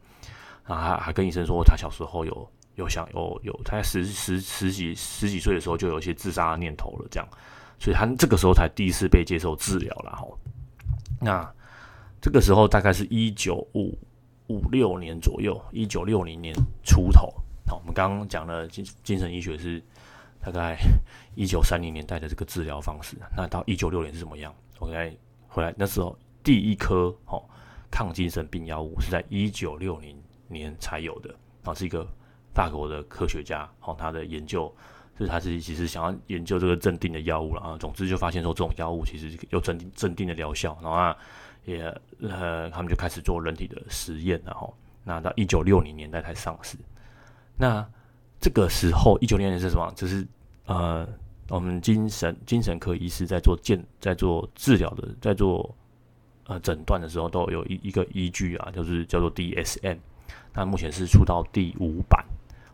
[0.64, 7.30] 啊，还还跟医生说他小时候有有想有有他十十十几十几岁的时候就有一些自杀的念头了这样，
[7.78, 10.26] 所以他这个时候才第一次被接受治疗了哈。
[11.22, 11.54] 那
[12.20, 13.96] 这个时候大概是一九五
[14.48, 16.52] 五六年左右，一九六零年
[16.84, 17.32] 出头。
[17.68, 19.82] 好，我们刚刚讲的精精神医学是
[20.44, 20.78] 大概
[21.36, 23.16] 一九三零年代的这个治疗方式。
[23.36, 27.44] 那到一九六年是怎么样？OK，回来那时候第一颗哦
[27.90, 32.06] 抗精神病药物是在一九六零年才有的啊，是一个
[32.54, 34.74] 法国的科学家哦，他的研究。
[35.16, 41.16] 就是他自己其实想要研究这个镇定的药物了啊，总之就发现说这种药物其实有镇定镇定的疗效，然后啊
[41.66, 41.84] 也
[42.20, 46.76] 呃他们就开始做人体的实验，然后那到一九六零年代才上市。
[47.56, 47.88] 那
[48.44, 49.90] 这个时候一九六零年是什么？
[49.96, 50.28] 就是
[50.66, 51.08] 呃
[51.48, 55.74] 我们精神精神科医师在做健在做治疗的在做
[56.48, 59.98] 呃诊断的时候都有一一个依据啊，就是叫做 DSM，
[60.54, 62.26] 那目前是出到第五版，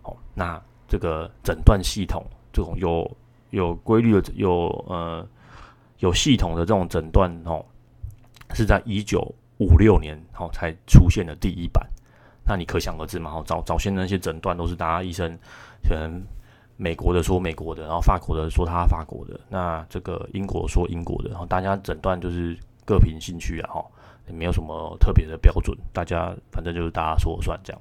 [0.01, 0.59] 哦那。
[0.91, 3.15] 这个诊断系统，这种有
[3.51, 5.23] 有规律的、有呃
[5.99, 7.63] 有系统的这种诊断哦，
[8.55, 9.19] 是在一九
[9.59, 11.87] 五六年哦才出现的第一版。
[12.49, 15.37] 那你可想而知嘛，哦，早早先那些诊断都是大家医生
[15.87, 16.19] 可能
[16.77, 22.57] 美国的说美国的，然后法国的说他法国的，那这个英国说英国的，然后大家诊断就是
[22.87, 23.85] 各凭兴趣啊，哈，
[24.27, 27.79] 也没有什么特别的标准，大家反正就是大家说了算这样。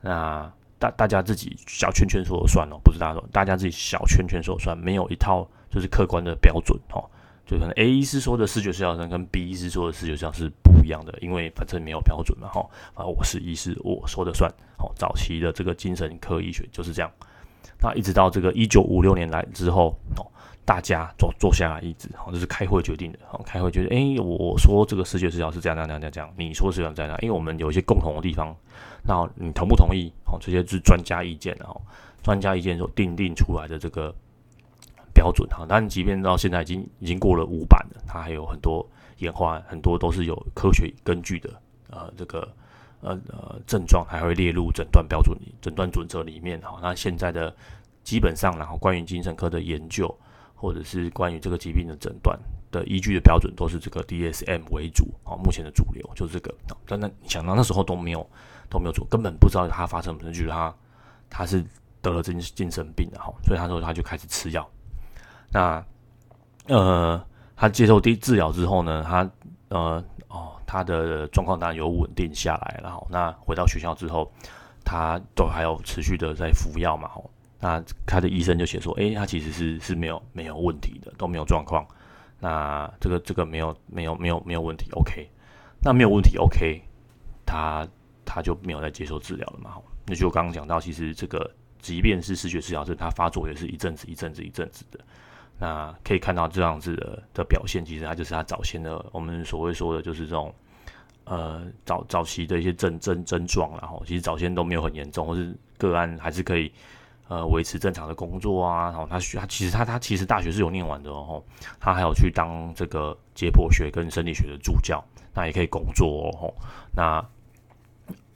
[0.00, 7.04] 那大大家自己小圈圈说了算哦，不是大家说，大家自己小圈圈说了算，没有一套就是客观的标准哦。
[7.48, 12.60] 就可能 A 医师说的视觉失调症跟 B 医师说的视觉失调是不一样的，因为反正没有标准嘛哈。
[12.92, 14.52] 啊，我是医师，我说的算。
[14.76, 17.10] 哦，早期的这个精神科医学就是这样。
[17.80, 20.26] 那一直到这个一九五六年来之后哦，
[20.66, 23.18] 大家坐坐下来一直哦，就是开会决定的。
[23.32, 28.54] 哦，开会决定，诶，我说这个视觉失调是这样这样这样这样，你说是这样这样，因为我们有一些共同的地方。
[29.02, 30.12] 那你同不同意？
[30.26, 31.80] 哦，这些是专家意见，然后
[32.22, 34.14] 专家意见所订定出来的这个
[35.18, 35.66] 标准哈。
[35.68, 41.50] 但即便到现在已经已经过了五版了，它还有很多演化，很多都是有科学根据的。
[41.90, 42.46] 呃，这个
[43.00, 46.78] 呃呃症状还会列入诊断标准、诊断准则里面哈。
[46.80, 47.52] 那现在的
[48.04, 50.14] 基本上，然后关于精神科的研究，
[50.54, 52.38] 或者是关于这个疾病的诊断
[52.70, 55.34] 的依据的标准，都是这个 DSM 为主啊。
[55.36, 56.54] 目前的主流就是这个。
[56.86, 58.24] 但那你想到那时候都没有。
[58.70, 60.74] 都没有做，根本不知道他发生什么，就是他
[61.30, 61.64] 他是
[62.02, 64.68] 得了精精神病的哈，所以他说他就开始吃药。
[65.50, 65.84] 那
[66.66, 67.24] 呃，
[67.56, 69.30] 他接受第治疗之后呢，他
[69.68, 74.30] 呃哦，他的状况当然有稳定下来，然后那回到学校之后，
[74.84, 81.86] 他都还有持续的在服药嘛，吼，那他的医生就写说，诶，他其实是是没有没有问题的，都没有状况。
[82.40, 85.28] 那这个这个没有没有没有没有问题，OK，
[85.82, 86.82] 那没有问题，OK，
[87.44, 87.86] 他。
[88.30, 89.76] 他就没有再接受治疗了嘛？
[90.04, 95.00] 那就刚刚讲到，其实这个即便是思觉失调症，他发作也是一阵子一阵子一阵子的。
[95.58, 100.54] 那可以看到这样子的的表现，其实他就是他早先的我们所谓说的，就是这种
[101.24, 106.72] 呃早早期的一些症症症状，然后其实早先都没有很严重，或是个案还是可以
[107.28, 108.84] 呃维持正常的工作啊。
[108.90, 111.42] 然后他学他其实他他其实大学是有念完的哦，
[111.80, 116.54] 他还有去当这个解剖学跟生理学的助教，那也可以工作哦。
[116.94, 117.24] 那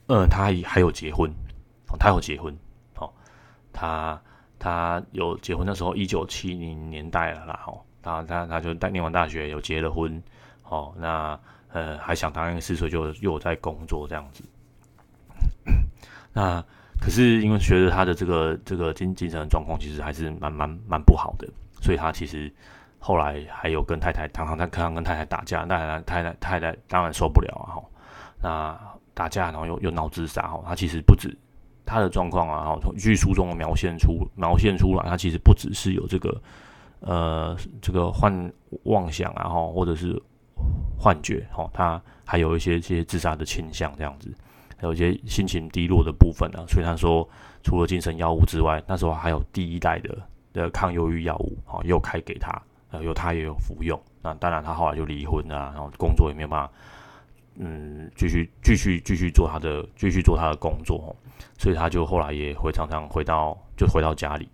[0.07, 1.31] 嗯，他还还有结婚，
[1.87, 2.53] 哦，他有结婚，
[2.97, 3.09] 哦，
[3.71, 4.21] 他
[4.63, 10.23] 他有结婚的时候，一九七零年代了啦，哦，他他他就念完大学有结了婚，
[10.69, 11.37] 哦，那
[11.73, 14.41] 呃还想当一个四岁就又在工作这样子，
[16.31, 16.63] 那
[17.01, 21.45] 可是因为随着他的这个这个精精神状况，其实还是蛮蛮蛮不好的，
[21.81, 22.49] 所以他其实
[22.99, 27.83] 后来还有跟太太常常在课上跟太太打架，当然太太太太当然受不了啊，哈，
[28.41, 28.79] 那
[29.13, 31.37] 打架然后又又闹自杀，哦，他其实不止
[31.85, 36.41] 他的状况啊，哈，从据书中描现出描现出来，他其实不只是有这个
[36.99, 38.51] 呃这个幻
[38.83, 40.21] 妄想啊，哈，或者是
[40.97, 44.33] 幻觉，哈，他还有一些些自杀的倾向这样子。
[44.75, 47.25] 还有一些心情低落的部分呢、啊，所以他说，
[47.61, 50.17] 除了精神药物之外，那时候还有第一代的
[50.51, 52.51] 的抗忧郁药物，哈，又开给他，
[52.91, 53.97] 然后他也有服用。
[54.21, 56.73] 那当然，他后来就离婚了，然后工作也没有办法，
[57.59, 61.15] 嗯，继续继续继续做他的继续做他的工作，
[61.57, 64.47] 所以他就后来也会常常回到就回到家里。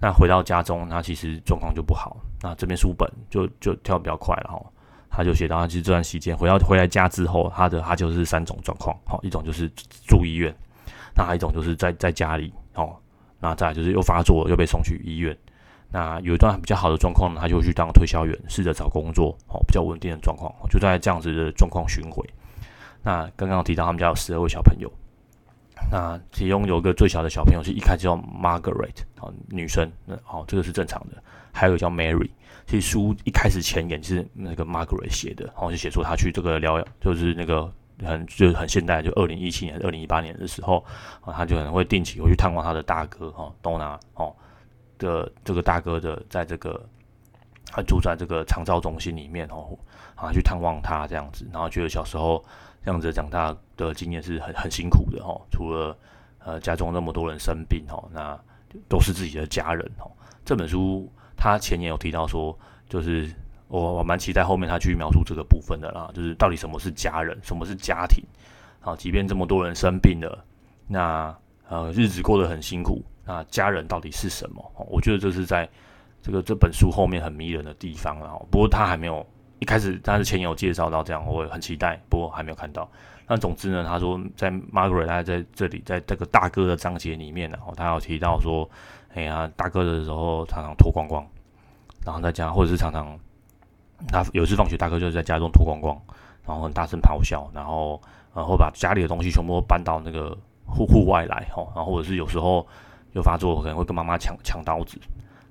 [0.00, 2.16] 那回到家中，他其实状况就不好。
[2.42, 4.62] 那这边书本就就跳比较快了哈。
[5.16, 9.70] 他就写到，他其实这段时间回到回来家之后，他的他就是三种状况，好，一种就是
[10.08, 10.52] 住医院，
[11.14, 12.96] 那还有一种就是在在家里，哦，
[13.38, 15.36] 那再就是又发作又被送去医院，
[15.88, 22.28] 那有一段比较好的状况呢，他就去当推销员，试着找工作，哦，比较稳定的状况，就在这样子的状况巡回。
[23.04, 24.90] 那刚刚提到他们家有十二位小朋友，
[25.90, 32.30] 那其中有个最小的小朋友是一开始叫 Margaret，哦，女生，那哦，这个是正常的，还有个叫 Mary。
[32.66, 37.70] 其实书一开始前言是那个 Margaret 写的，然后就写出他去这个疗养，就是那个
[38.02, 40.82] 很就是很现代，就二零一七年、二零一八年的时候，
[41.20, 44.34] 啊，他就可能会定期回去探望他的大哥哈，Donna 哦
[44.98, 46.82] 的这个大哥的，在这个
[47.66, 49.78] 他住在这个长照中心里面哦，
[50.14, 52.42] 啊去探望他这样子，然后觉得小时候
[52.84, 55.96] 这样子长大的经验是很很辛苦的哈，除了
[56.38, 58.38] 呃家中那么多人生病哦，那
[58.88, 60.10] 都是自己的家人哦，
[60.44, 61.10] 这本书。
[61.36, 62.56] 他前言有提到说，
[62.88, 63.28] 就是
[63.68, 68.24] 我我蛮期待后面他去描述这个部分的啦，就是到底什么是家人，什么是家庭，
[68.80, 70.44] 啊，即便这么多人生病了，
[70.86, 71.36] 那
[71.68, 74.72] 呃日子过得很辛苦，那家人到底是什么？
[74.88, 75.68] 我觉得这是在
[76.22, 78.30] 这个这本书后面很迷人的地方了。
[78.50, 79.26] 不过他还没有
[79.58, 82.88] 一开始，他是前有介绍到这样，我也很期待，不过还没有看到。
[83.26, 88.68] 那总之呢，他说在 Margaret 他在这里，在这个大哥的章节里面呢，他有提到说。
[89.16, 91.24] 哎呀，大哥的时候常常脱光光，
[92.04, 93.16] 然后在家，或者是常常
[94.08, 95.96] 他有一次放学，大哥就在家中脱光光，
[96.44, 98.02] 然后很大声咆哮，然后
[98.34, 100.36] 然后把家里的东西全部搬到那个
[100.66, 102.66] 户户外来，吼，然后或者是有时候
[103.12, 104.98] 又发作，可能会跟妈妈抢抢刀子。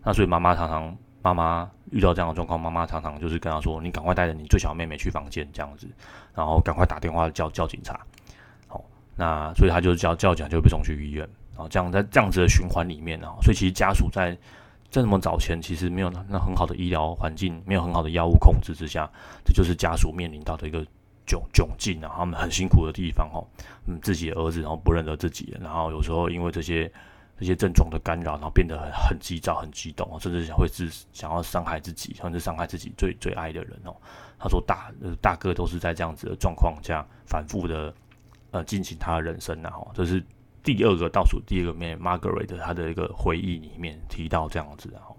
[0.04, 5.88] 那所以妈妈常常，妈妈遇到这样的状况，妈妈常常就是跟他说：“你赶快带着你最小妹妹去房间，这样子，
[6.36, 8.00] 然后赶快打电话叫叫警察。”
[8.68, 8.84] 好，
[9.16, 11.28] 那所以他就叫叫警察，就被送去医院。
[11.56, 14.36] 然后，这样在这样子的循环里面呢，所以其实家属在
[14.90, 19.10] 这么早前其实没有那很好的医疗环境，没有很好的药物控制之下，
[19.46, 20.82] 这就是家属面临到的一个
[21.28, 23.46] 窘窘境啊，他们很辛苦的地方哦，
[23.88, 26.92] 嗯，自己的儿子然后不认得自己，然后有时候因为这些
[27.40, 33.96] 这些症状的干扰，然后变得很很急躁、很激动，甚至会自想要伤害自己，甚至伤害自己最最爱的人哦。
[34.40, 34.92] 他说大
[35.22, 37.94] 大哥都是在这样子的状况下反复的
[38.52, 40.24] 呃进行他的人生然后这是。
[40.66, 45.14] 第二个倒数第二个面，Margaret 她的一个回忆里面提到这样子，然后，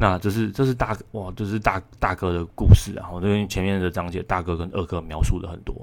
[0.00, 5.76] 那这是这是大哇，这是大大哥的故事，然后因为前面的章节大哥跟二哥描述的很多，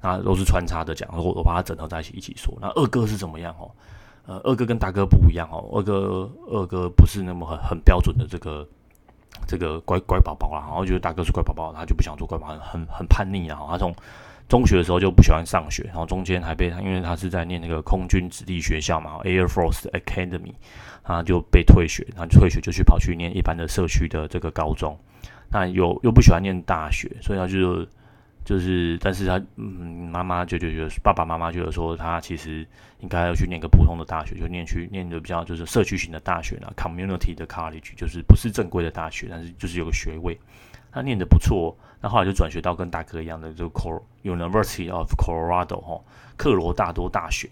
[0.00, 2.56] 那都是穿插的讲，我我把它整合在一起一起说。
[2.58, 3.70] 那二哥是怎么样哦？
[4.30, 8.64] 呃，二哥跟大哥不一样哦，二哥二哥不是那么很很标准的这个
[9.44, 13.92] 这个乖乖宝宝啦，然后觉得大哥是乖宝宝，他就不想做乖宝宝，很很叛逆啊，他从。
[14.48, 20.54] 中学的时候就不喜欢上学，然后中间还被他，因为他是在念那个空军子弟学校嘛，Air Force Academy，
[21.04, 24.98] 他就被退学，然后退学就去跑去念一般的社区的这个高中，
[25.52, 27.86] 那又又不喜欢念大学，所以他就
[28.44, 32.66] 就是，但是他嗯，妈妈就觉得，爸爸妈妈觉得说他其实
[33.00, 40.38] 应该要去念个普通的大学，就念去念的比较就是社区型的大学啦，Community 的 College，就是不是正规的大学，但是就是有个学位。
[40.92, 46.02] 他念得不错，那后来就转学到跟大哥一样的这个 University of Colorado 哈，
[46.36, 47.48] 科罗大多大学。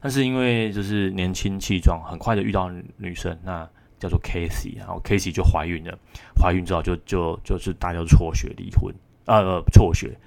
[0.00, 3.68] 但是因为就是年轻气壮，很快就遇到女生，那
[4.00, 5.96] 叫做 Casey，然后 Casey 就怀孕了。
[6.34, 8.92] 怀孕之后就就就是大家辍学离婚，
[9.26, 10.18] 呃，辍学，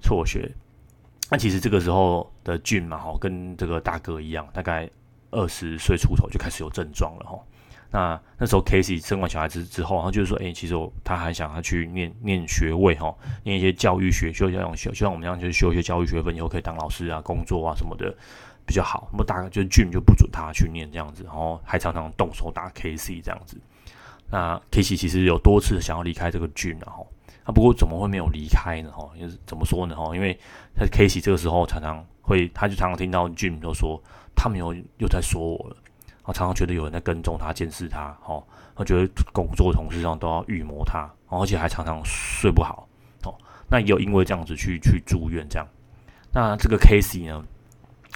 [0.00, 0.50] 辍学。
[1.30, 4.90] 那其实这个时候的俊嘛，哈，跟这个大哥一样，大概
[5.30, 7.38] 二十岁出头就开始有症状了，哈。
[7.92, 18.16] 那那时候，Casey 生完小孩子之后，然后就是说，诶、其实我他还想要去念念学位哈，念一些教育学，修像学，就像我们这样，就是修一些教育学分，以后可以当老师啊，工作啊什么的
[18.64, 19.08] 比较好。
[19.10, 23.56] 那么大概就是 Jim 就不准他去念这样子，然后还常常动手打 Casey 这样子。
[24.30, 27.04] 那 Casey 其实有多次想要离开这个 Jim 然后，
[27.50, 28.90] 不过怎么会没有离开呢？
[28.90, 29.96] 哈，就是怎么说呢？
[29.96, 30.38] 哈，因为
[30.74, 34.00] 他 Casey 这个时候常常会，他就常常听到 Jim 都说
[34.34, 35.76] 他们又又在说我了，
[36.24, 38.42] 他常常觉得有人在跟踪他、监视他，哦，
[38.76, 42.86] 他觉得工作同事上都要预谋他，而且还常常睡不好，
[43.24, 43.34] 哦，
[43.70, 45.66] 那也有因为这样子去去住院这样。
[46.32, 47.44] 那这个 Casey 呢，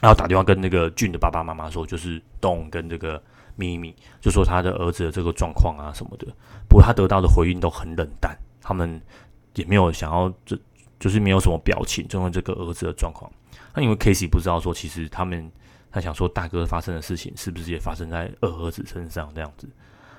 [0.00, 3.20] 然后打电话跟那个 Jim 的爸爸妈妈说，就是 Don 跟这个
[3.56, 6.26] 咪咪，就说他的儿子的这个状况啊什么的。
[6.68, 9.00] 不过他得到的回应都很冷淡，他们
[9.54, 10.58] 也没有想要这。
[11.00, 13.30] 就是没有什么表情，就问这个儿子的状况。
[13.74, 15.50] 那因为 Casey 不知道说，其实他们
[15.90, 19.68] 他想说大哥发生的事情是不是也发生在二儿子身上这样子？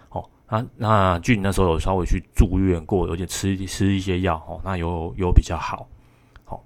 [0.10, 5.88] 哦，那那俊那时候有稍微去住院过，有点吃吃一些药哦，那有有比较好。
[6.44, 6.64] 好，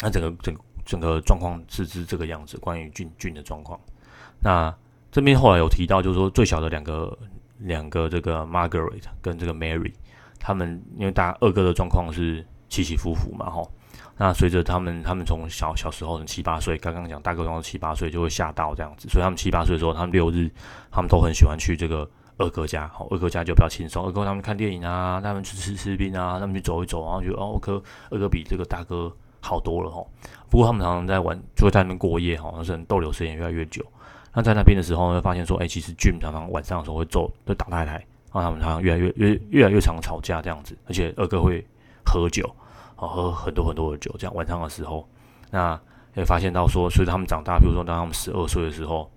[0.00, 2.56] 那整个整整个状况是是这个样子。
[2.58, 3.78] 关于俊俊的状况，
[4.40, 4.74] 那
[5.12, 7.18] 这边后来有提到，就是说最小的两个
[7.58, 9.92] 两个这个 Margaret 跟这个 Mary，
[10.38, 12.44] 他们因为大二哥的状况是。
[12.66, 13.70] 起起伏伏嘛，吼。
[14.16, 20.50] 那随着他们，他们从小小时候七八岁，刚刚讲大哥刚七八岁就会吓到这样子，所以他们七八岁的时候，他们六日
[20.90, 24.04] 他们都很喜欢去这个二哥家，好，二哥家就比较轻松。
[24.04, 30.10] 二哥他们看电影啊，他们去吃吃冰啊，他们去走一走，然后觉得哦，二哥二哥比这个大哥好多了，吼。
[30.50, 33.84] 不过他们常常在玩，就会在那边过夜，哈，但是逗留时间越来越久。
[34.32, 41.64] 那在那边的时候，会发现说，哎、欸，其实 Jim 常常晚上的时候会揍，会打太太，让他们好像越来越越越来越常吵架这样子，而且二哥会
[42.04, 42.54] 喝酒。
[42.96, 45.06] 哦，喝很多很多的酒，这样晚上的时候，
[45.50, 45.78] 那
[46.14, 49.10] 也发现到说，随着他们长大，比如说当他们十二岁的时候，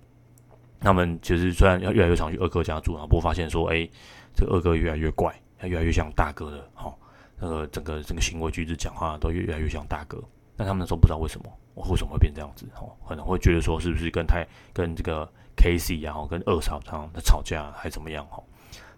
[0.79, 3.87] 他们其实虽然要越来越常去二哥家住，然后不过发现说，哎、
[4.33, 6.93] 这二哥越来越怪，他越来越像大哥了，哈、哦，
[7.39, 10.19] 那个整个整个行为举止、讲话都越来越像大哥。
[10.55, 18.41] 但他们都不知道为什么，我为什么会变这样子，哦，可能会觉得说，是不是跟太跟这个 Casey 然后跟二嫂他们吵架还怎么样，哈，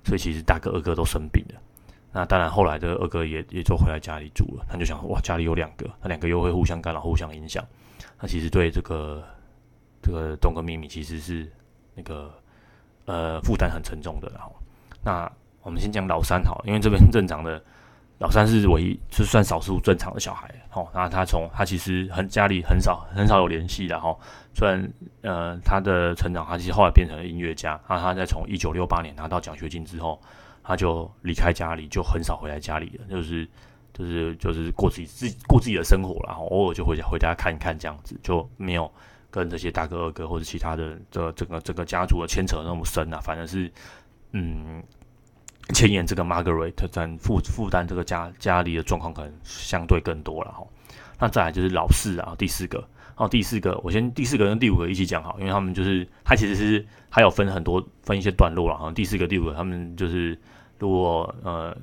[0.03, 1.61] 所以其实大哥二哥都生病了。
[2.11, 4.65] 那当然，后来这二哥也也就回来家里住了。
[4.67, 7.63] 他就想，哇，家里有两个，那两个又会互相干扰、互相影响。
[8.19, 9.23] 那其实对这个
[10.01, 11.47] 这个东哥秘密其实是
[11.93, 12.33] 那个
[13.05, 14.27] 呃负担很沉重的。
[14.33, 14.55] 然后，
[15.03, 15.31] 那
[15.61, 17.63] 我们先讲老三好，因为这边 正常的
[18.19, 20.47] 老三是唯一，是算少数正常的小孩。
[20.73, 24.15] 哦，那他从他其实很家里很少很少有联系的哈。
[24.53, 24.87] 虽然
[25.23, 27.79] 呃他的成长，他其实后来变成了音乐家。
[27.89, 30.21] 那他在从一九六八年拿到奖学金之后。
[30.61, 33.47] 他就离开家里，就很少回来家里了，就是
[33.91, 38.91] 就是就是过自己自己过自己的生活，然后偶尔就回家回家看一看这样子，就没有
[39.31, 43.19] 跟这些大哥二哥或者其他的这整个整个家族的牵扯那么深啊。
[43.19, 43.71] 反正是
[44.33, 44.83] 嗯，
[45.73, 50.63] 牵引这个 Margaret 在负负担这个家家里的状况可能相对更多了哈。
[51.19, 58.91] 那再来就是老四啊，第四个，然后第四个我先第四个跟第五个一起讲好，因为他们就是他其实是还有分很多分一些段落了哈。
[58.91, 60.37] 第四个第五个他们就是。
[60.79, 61.75] 如果呃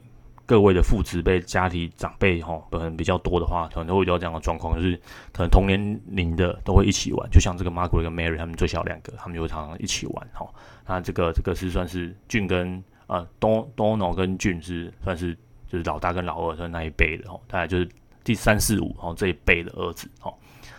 [0.46, 4.98] 各位的父子辈家庭长辈哈可能比较多的话，可能都会遇到这样的状况，就是
[5.34, 10.48] 可能同年龄的都会一起玩，就像这个 Margaret 跟 Mary 他们最小两个，他们就会常常一起玩哈。
[10.86, 15.34] 那这个这个是算是俊跟呃 Don Donald 跟 Jim 是算是
[15.68, 17.88] 就是老大跟老二是那一辈的哦，大概就是
[18.24, 20.34] 第三四五哦这一辈的儿子哦。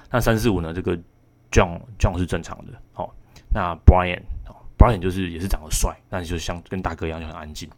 [0.10, 0.98] 那三四五呢，这个
[1.52, 3.10] John John 是正常的哦。
[3.54, 4.22] 那 Brian
[4.78, 7.70] Brian 就是也是长得帅，但是就像跟大哥一样就很安静。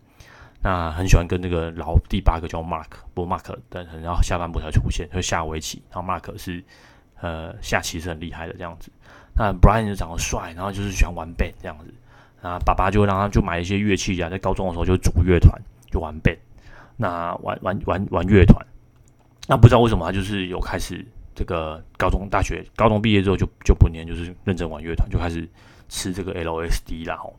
[0.62, 5.82] 那很喜欢跟那个老第八个叫 Mark，不过 Mark 等然后下半部才出现，就下围棋。
[5.90, 6.62] 然后 Mark 是
[7.22, 8.92] 呃下棋是很厉害的这样子。
[9.36, 11.94] 那 Brian 就长得帅，然后就是喜欢玩 band 这样子。
[12.42, 16.38] 啊爸爸就会让他就买一些乐器啊，在高中的时候就组乐团，就玩 bad。
[16.98, 18.66] 那玩玩玩玩乐团，
[19.48, 25.48] 那不知道为什么他就是有开始这个高中大学高中毕业之后就就不念，就是认真玩乐团，就开始
[25.88, 27.34] 吃这个 LSD 啦吼。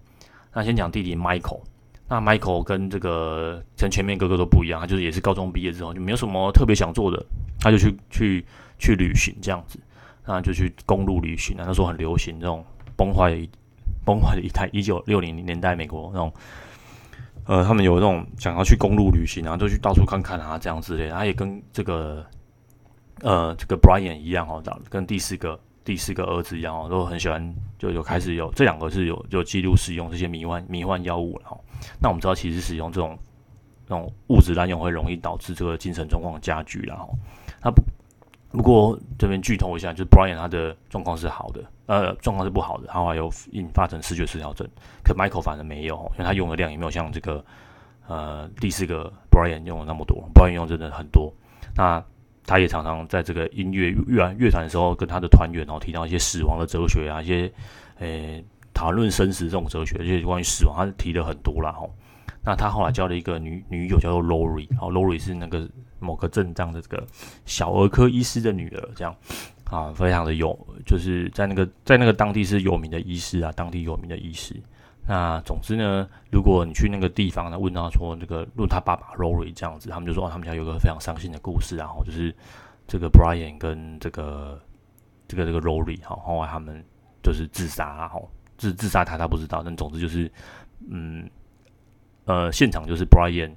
[0.53, 1.61] 那先讲弟弟 Michael。
[2.09, 7.25] 那 Michael 跟这个跟前面哥哥都不一样，他就是也是高中毕业之后就没有什么特别想做的，
[7.61, 8.45] 他就去去
[8.81, 9.79] 去旅行这样子，
[10.27, 11.65] 那就去公路旅行啊。
[11.65, 12.65] 那时候很流行这种
[12.97, 13.31] 崩坏
[14.05, 16.33] 崩坏的一代，一九六零年代美国那种，
[17.45, 21.15] 呃，他们有那种想要去公路旅行，然后就去到处看看啊这样之类的。
[21.15, 22.25] 他也跟这个
[23.23, 25.59] 呃这个 Brian 一样哦，跟第四个。
[25.83, 31.59] 第四个儿子一样哦，都很喜欢，就有开始有这两个是有有记录使用这些迷幻迷幻药物了哈。
[31.99, 33.19] 那我们知道，其实使用这种
[33.89, 37.09] 这种物质滥用会容易导致这个精神状况加剧了哈。
[37.65, 37.83] 那不
[38.53, 44.69] 不过这边剧透一下，就是 Brian 他的状况是好的，呃，状况是不好的，他还有引发成视觉失调症。
[45.05, 47.45] 可 Michael 反而没有，因为他用的量也没有像这个
[48.09, 51.33] 呃第四个 Brian 用的那么多，Brian 用真的很多。
[51.77, 52.03] 那
[52.45, 57.53] 他也常常在这个音乐乐乐团的时候，跟他的团员哦提到一些死亡的哲学啊，一些
[57.99, 58.45] 诶
[58.75, 61.71] 讨论生死这种哲学，这些关于死亡，他提的很多啦。
[61.71, 61.89] 吼。
[62.43, 65.69] 那他后来交了一个女女友，叫做 Lori，哦，Lori 是那个
[66.01, 67.07] 某个镇上的这个
[67.47, 69.15] 小儿科医师的女儿，这样。
[69.71, 74.61] 啊，非常的有，就是在那个在那个当地是有名的医师啊，当地有名的医师。
[75.07, 82.35] 那总之呢，如果你去那个地方呢，问到说这个问他爸爸 Rory 这样子，他们就说哦，他们家有个非常伤心的故事，然后就是
[82.89, 84.61] 这个 Brian 跟这个
[85.29, 86.85] 这个这个 Rory 哈，后来他们
[87.23, 88.29] 就是自杀，然后
[88.59, 90.29] 自自杀他他不知道，但总之就是
[90.91, 91.31] 嗯
[92.25, 93.53] 呃现场就是 Brian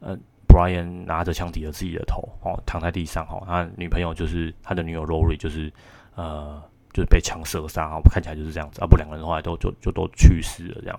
[0.00, 0.18] 呃
[0.58, 5.72] Brian 拿着枪抵着自己的头哦，躺在地上哈，他女朋友就是他的女友 Rory 就是
[6.14, 6.62] 呃。
[6.90, 10.98] 就是被枪射杀啊，看起来就是这样子啊，不，两个人后来都就就都去世了这样。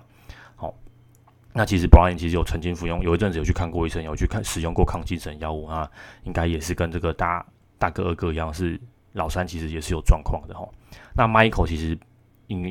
[0.54, 0.72] 好，
[1.52, 5.90] 那其实 Brian 其实有曾经服用，有一阵子有去看过医生，有去看使用过抗精神药物啊，
[6.22, 7.44] 应该也是跟这个大
[7.76, 8.80] 大哥二哥一样，是
[9.12, 10.66] 老三其实也是有状况的哈。
[11.14, 11.98] 那 Michael 其实
[12.46, 12.62] 因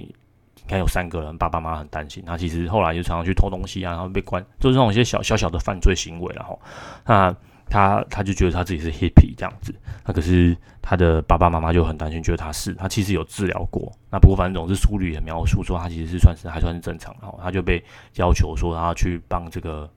[0.70, 6.60] 为应该有三个人，爸爸妈妈很担心，他其实后来就常常去偷东西啊，然后被关，就是那种一些小小小的犯罪行为然后
[7.06, 7.36] 那。
[7.72, 9.72] 他他就觉得他自己是 hippie 这样子，
[10.04, 17.80] 那可是他的爸爸妈妈就很担心，觉得他是他其实有治疗过，那不过反正总是书里也描述说他其实是算是还算是正常，然后他就被
[18.16, 19.88] 要求说他要去帮这个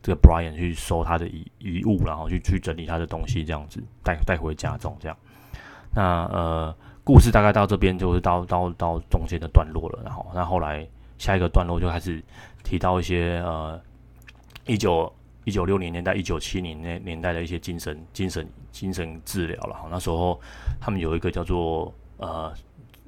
[0.00, 5.14] 这个 Brian 去收他的遗遗物，然后去去整理他的东西这样子带带回家中这样。
[5.94, 10.86] 那呃故事大概到这边就是到到到中间的段落了，然后那后来
[11.18, 12.22] 下一个段落就开始
[12.62, 13.80] 提到一些呃
[14.66, 15.12] 一九。
[15.44, 19.74] 一九六零年代、一九七零年年代的一些精神、精神、精神治疗了。
[19.90, 20.38] 那时候
[20.78, 22.52] 他们有一个叫做呃，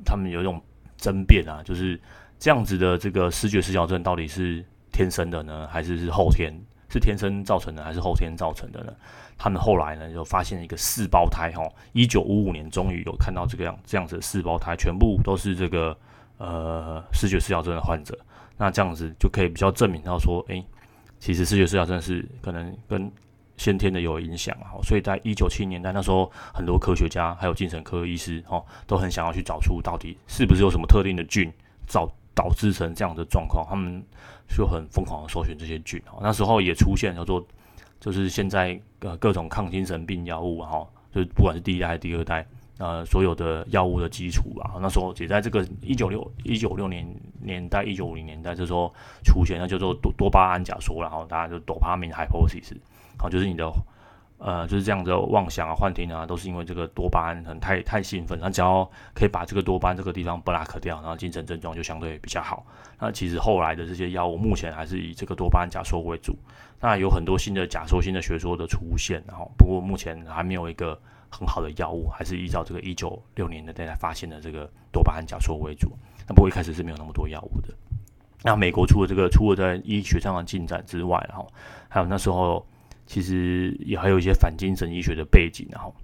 [0.03, 0.61] 他们有一种
[0.97, 2.01] 争辩啊，就是
[2.38, 6.53] 这样子的这个视觉失调症到底是天生的呢，还是是后天？
[6.88, 8.93] 是天生造成的，还是后天造成的呢？
[9.43, 15.97] 他们后来呢就发现一个四胞胎哈，一九五五年终于有看到这个样这样子的四胞胎，全部都是这个
[16.38, 18.16] 呃视觉失调症的患者。
[18.57, 20.64] 那这样子就可以比较证明到说，诶。
[21.18, 23.11] 其实视觉失调症是可能跟
[23.57, 31.53] 先天的有影响啊，所以在一九七零年代那时候，很多科学家还有精神科医师哦，都很想要去找出到底是不是有什么特定的菌
[31.86, 34.01] 造导致成这样的状况，他们
[34.49, 36.01] 就很疯狂的搜寻这些菌。
[36.20, 37.45] 那时候也出现叫做，
[38.03, 40.85] 就是现在呃各种抗精神病药物哈，
[41.15, 42.45] 就是不管是第一代还是第二代。
[42.79, 47.07] 呃，所有的药物的基础吧，那时候也在这个一九六一九六年
[47.41, 48.93] 年代，一九五零年代，这时候
[49.23, 52.75] 出现，那叫做多多巴胺假说，然后大家就多巴胺 hypothesis，
[53.17, 53.71] 好，就是你的
[54.45, 58.84] 呃就是这样的妄想啊、幻听啊，都是因为这个多巴胺很太太兴奋，那只要
[59.14, 62.66] 可以把这个多巴胺这个地方 block 掉，然后精神症状就相对比较好。
[62.99, 66.36] 那其实后来的这些药物，目前还是以这个多巴胺假说为主。
[66.80, 70.99] 那有很多新的假说、新的学说的出现，然后不过目前还没有一个。
[71.34, 75.90] 很好的药物，还是依照这个一九六年的代才发现的这个多巴胺假说为主。
[76.28, 77.68] 那不过一开始是没有那么多药物的。
[78.43, 81.51] 那美国除了这个，除了在医学上的进展之外，然后
[81.88, 82.62] 还有那时候
[83.07, 85.67] 其实也还有一些反精神医学的背景。
[85.71, 85.95] 然后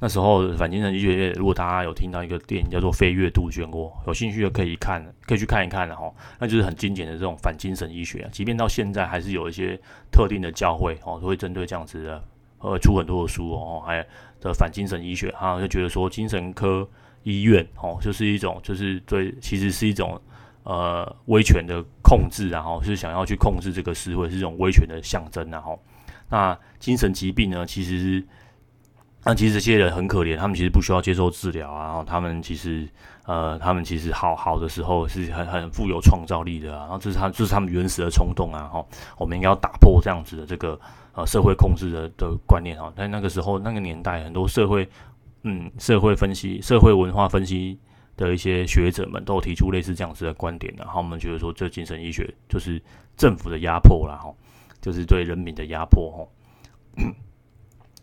[0.00, 5.88] 那时候反精神医学，如果大家有听到一个电影叫做《飞跃杜鹃窝》，有兴趣的可以看，可以去看一看。
[5.88, 8.28] 然后那就是很经典的这种反精神医学。
[8.32, 9.78] 即便到现在，还是有一些
[10.10, 12.22] 特定的教会哦，都会针对这样子的。
[12.60, 14.04] 呃，出很多的书哦，还
[14.40, 16.84] 的反精神医学，哈，就觉得说精神科
[17.22, 20.20] 医院哦，就是一种，就是对，其实是一种
[20.64, 25.80] 呃威权的控制，然后是想要去控制这个社会，是一种威权的象征，然后
[26.28, 28.24] 那精神疾病呢，其实是，
[29.24, 32.88] 那其实这些人很可怜，他们其实不需要接受治疗啊，然后他们其实
[33.24, 40.78] 呃，他们其实好好的时候是很很富有创造力的啊，然后这是他这是他们原始的冲动啊，哈，我们应该要打破这样子的这个。
[41.14, 44.88] 呃，社会控制的的观念哈，在那个时候那个年代，很多社会，
[45.42, 47.76] 嗯，社会分析、社会文化分析
[48.16, 52.80] 的一些学者们都提出类似这样子的观点，然后我们觉得说，这精神医学就是
[53.16, 54.32] 政府的压迫了，哈，
[54.80, 56.32] 就是对人民的压迫，吼，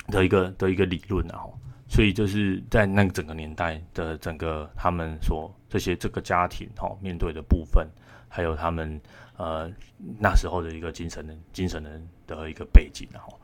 [0.07, 1.57] 的一个的一个理论，然后，
[1.88, 7.88] 所以就是在那个整个年代的整个他们所这些这个家庭哈面对的部分，
[8.28, 9.01] 还有他们。
[9.38, 9.69] 呃，
[10.17, 13.38] 那时候的一个精神的、精神的的一个背景，然后，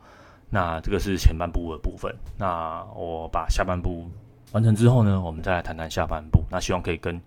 [0.48, 2.10] 那这个是前半部的部分。
[2.38, 4.10] 那我把下半部
[4.52, 6.42] 完成之后呢，我们再来谈谈下半部。
[6.50, 7.20] 那希望可以跟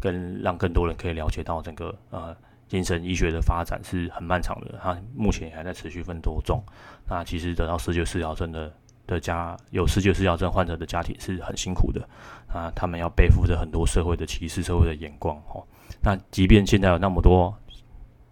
[0.00, 2.34] 跟让更多人可以了解到整个呃
[2.68, 6.62] 精神医学的发展是很漫长的，它目前还在持续奋斗中。
[7.08, 8.72] 那其实得到思觉失调症的
[9.06, 12.08] 的家有思觉失调症患者的家庭是很辛苦的
[12.48, 15.36] 啊，他们要背负着很多社会的歧视、社会的眼光。
[15.48, 15.62] 哦，
[16.02, 17.54] 那即便现在有那么多。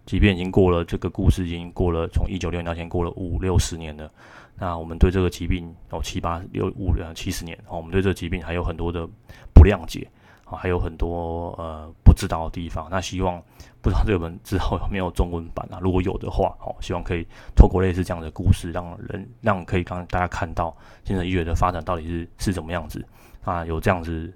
[0.05, 4.07] 即便已经过了这个故事，已经过了从一九六零年前过了五六十年了，
[4.55, 9.09] 那我们对这个疾病哦七八六五呃七十年哦，我们对这个疾病还有很多的
[9.51, 10.07] 不谅解
[10.43, 12.87] 啊，还有很多呃知道的地方。
[12.89, 13.39] 那希望
[13.81, 15.77] 不知道这本之后有没有中文版啊？
[15.81, 23.05] 如果有的话，哦，希望可以透过类似这样的故事，让人让可以让大家看到精神医学的发展到底是是怎么样子
[23.43, 23.63] 啊？
[23.65, 24.33] 有这样子，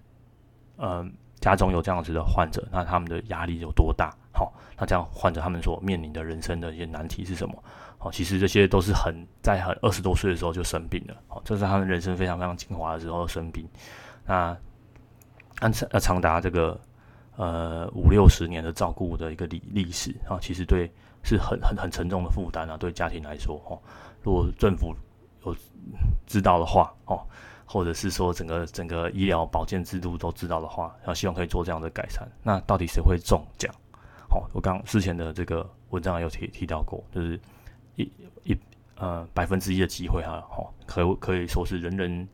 [0.78, 4.14] 嗯、呃，家中有这样子的患者，那他们的压力有多大？
[4.32, 7.64] 好、那这样患者他们所面临的人生的一些难题是什么？
[7.98, 13.68] 好、哦，其实这些都是很在很二十多岁的时候就生病了，好、哦，这是他们人生非常非常精华的时候生病。
[14.26, 14.56] 那
[15.60, 16.80] 按长呃长达这个
[17.40, 20.92] 呃五六十年的照顾的一个历历史啊，其实对
[21.24, 23.80] 是很很很沉重的负担啊，对家庭来说哦，
[24.22, 24.94] 如果政府
[25.46, 25.56] 有
[26.28, 27.26] 知道的话哦，
[27.66, 32.28] 或者是说整个整个医疗保健制度都知道的话，要希望可以做这样的改善。
[32.44, 33.74] 那到底谁会中奖？
[34.30, 37.40] 好、哦，我刚之前的这个文章有提提到过，就是
[37.96, 38.04] 一
[38.44, 38.58] 一
[38.98, 42.28] 呃百分之一的机会哈，哦，可可以说是人人。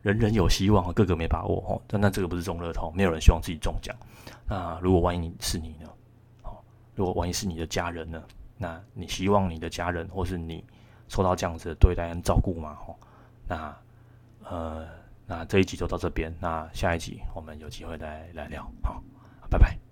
[0.00, 1.82] 人人有希望，个个没把握哦。
[1.88, 3.94] 但那这个不是中乐透，没有人希望自己中奖。
[4.48, 5.86] 那如果万一是你呢？
[6.42, 6.56] 哦，
[6.94, 8.22] 如果万一是你的家人呢？
[8.56, 10.64] 那你希望你的家人或是你
[11.08, 12.76] 受到这样子的对待跟照顾吗？
[12.86, 12.96] 哦，
[13.46, 13.76] 那
[14.42, 14.88] 呃，
[15.26, 16.34] 那这一集就到这边。
[16.40, 18.62] 那下一集我们有机会再来聊。
[18.82, 19.02] 好，
[19.50, 19.87] 拜拜。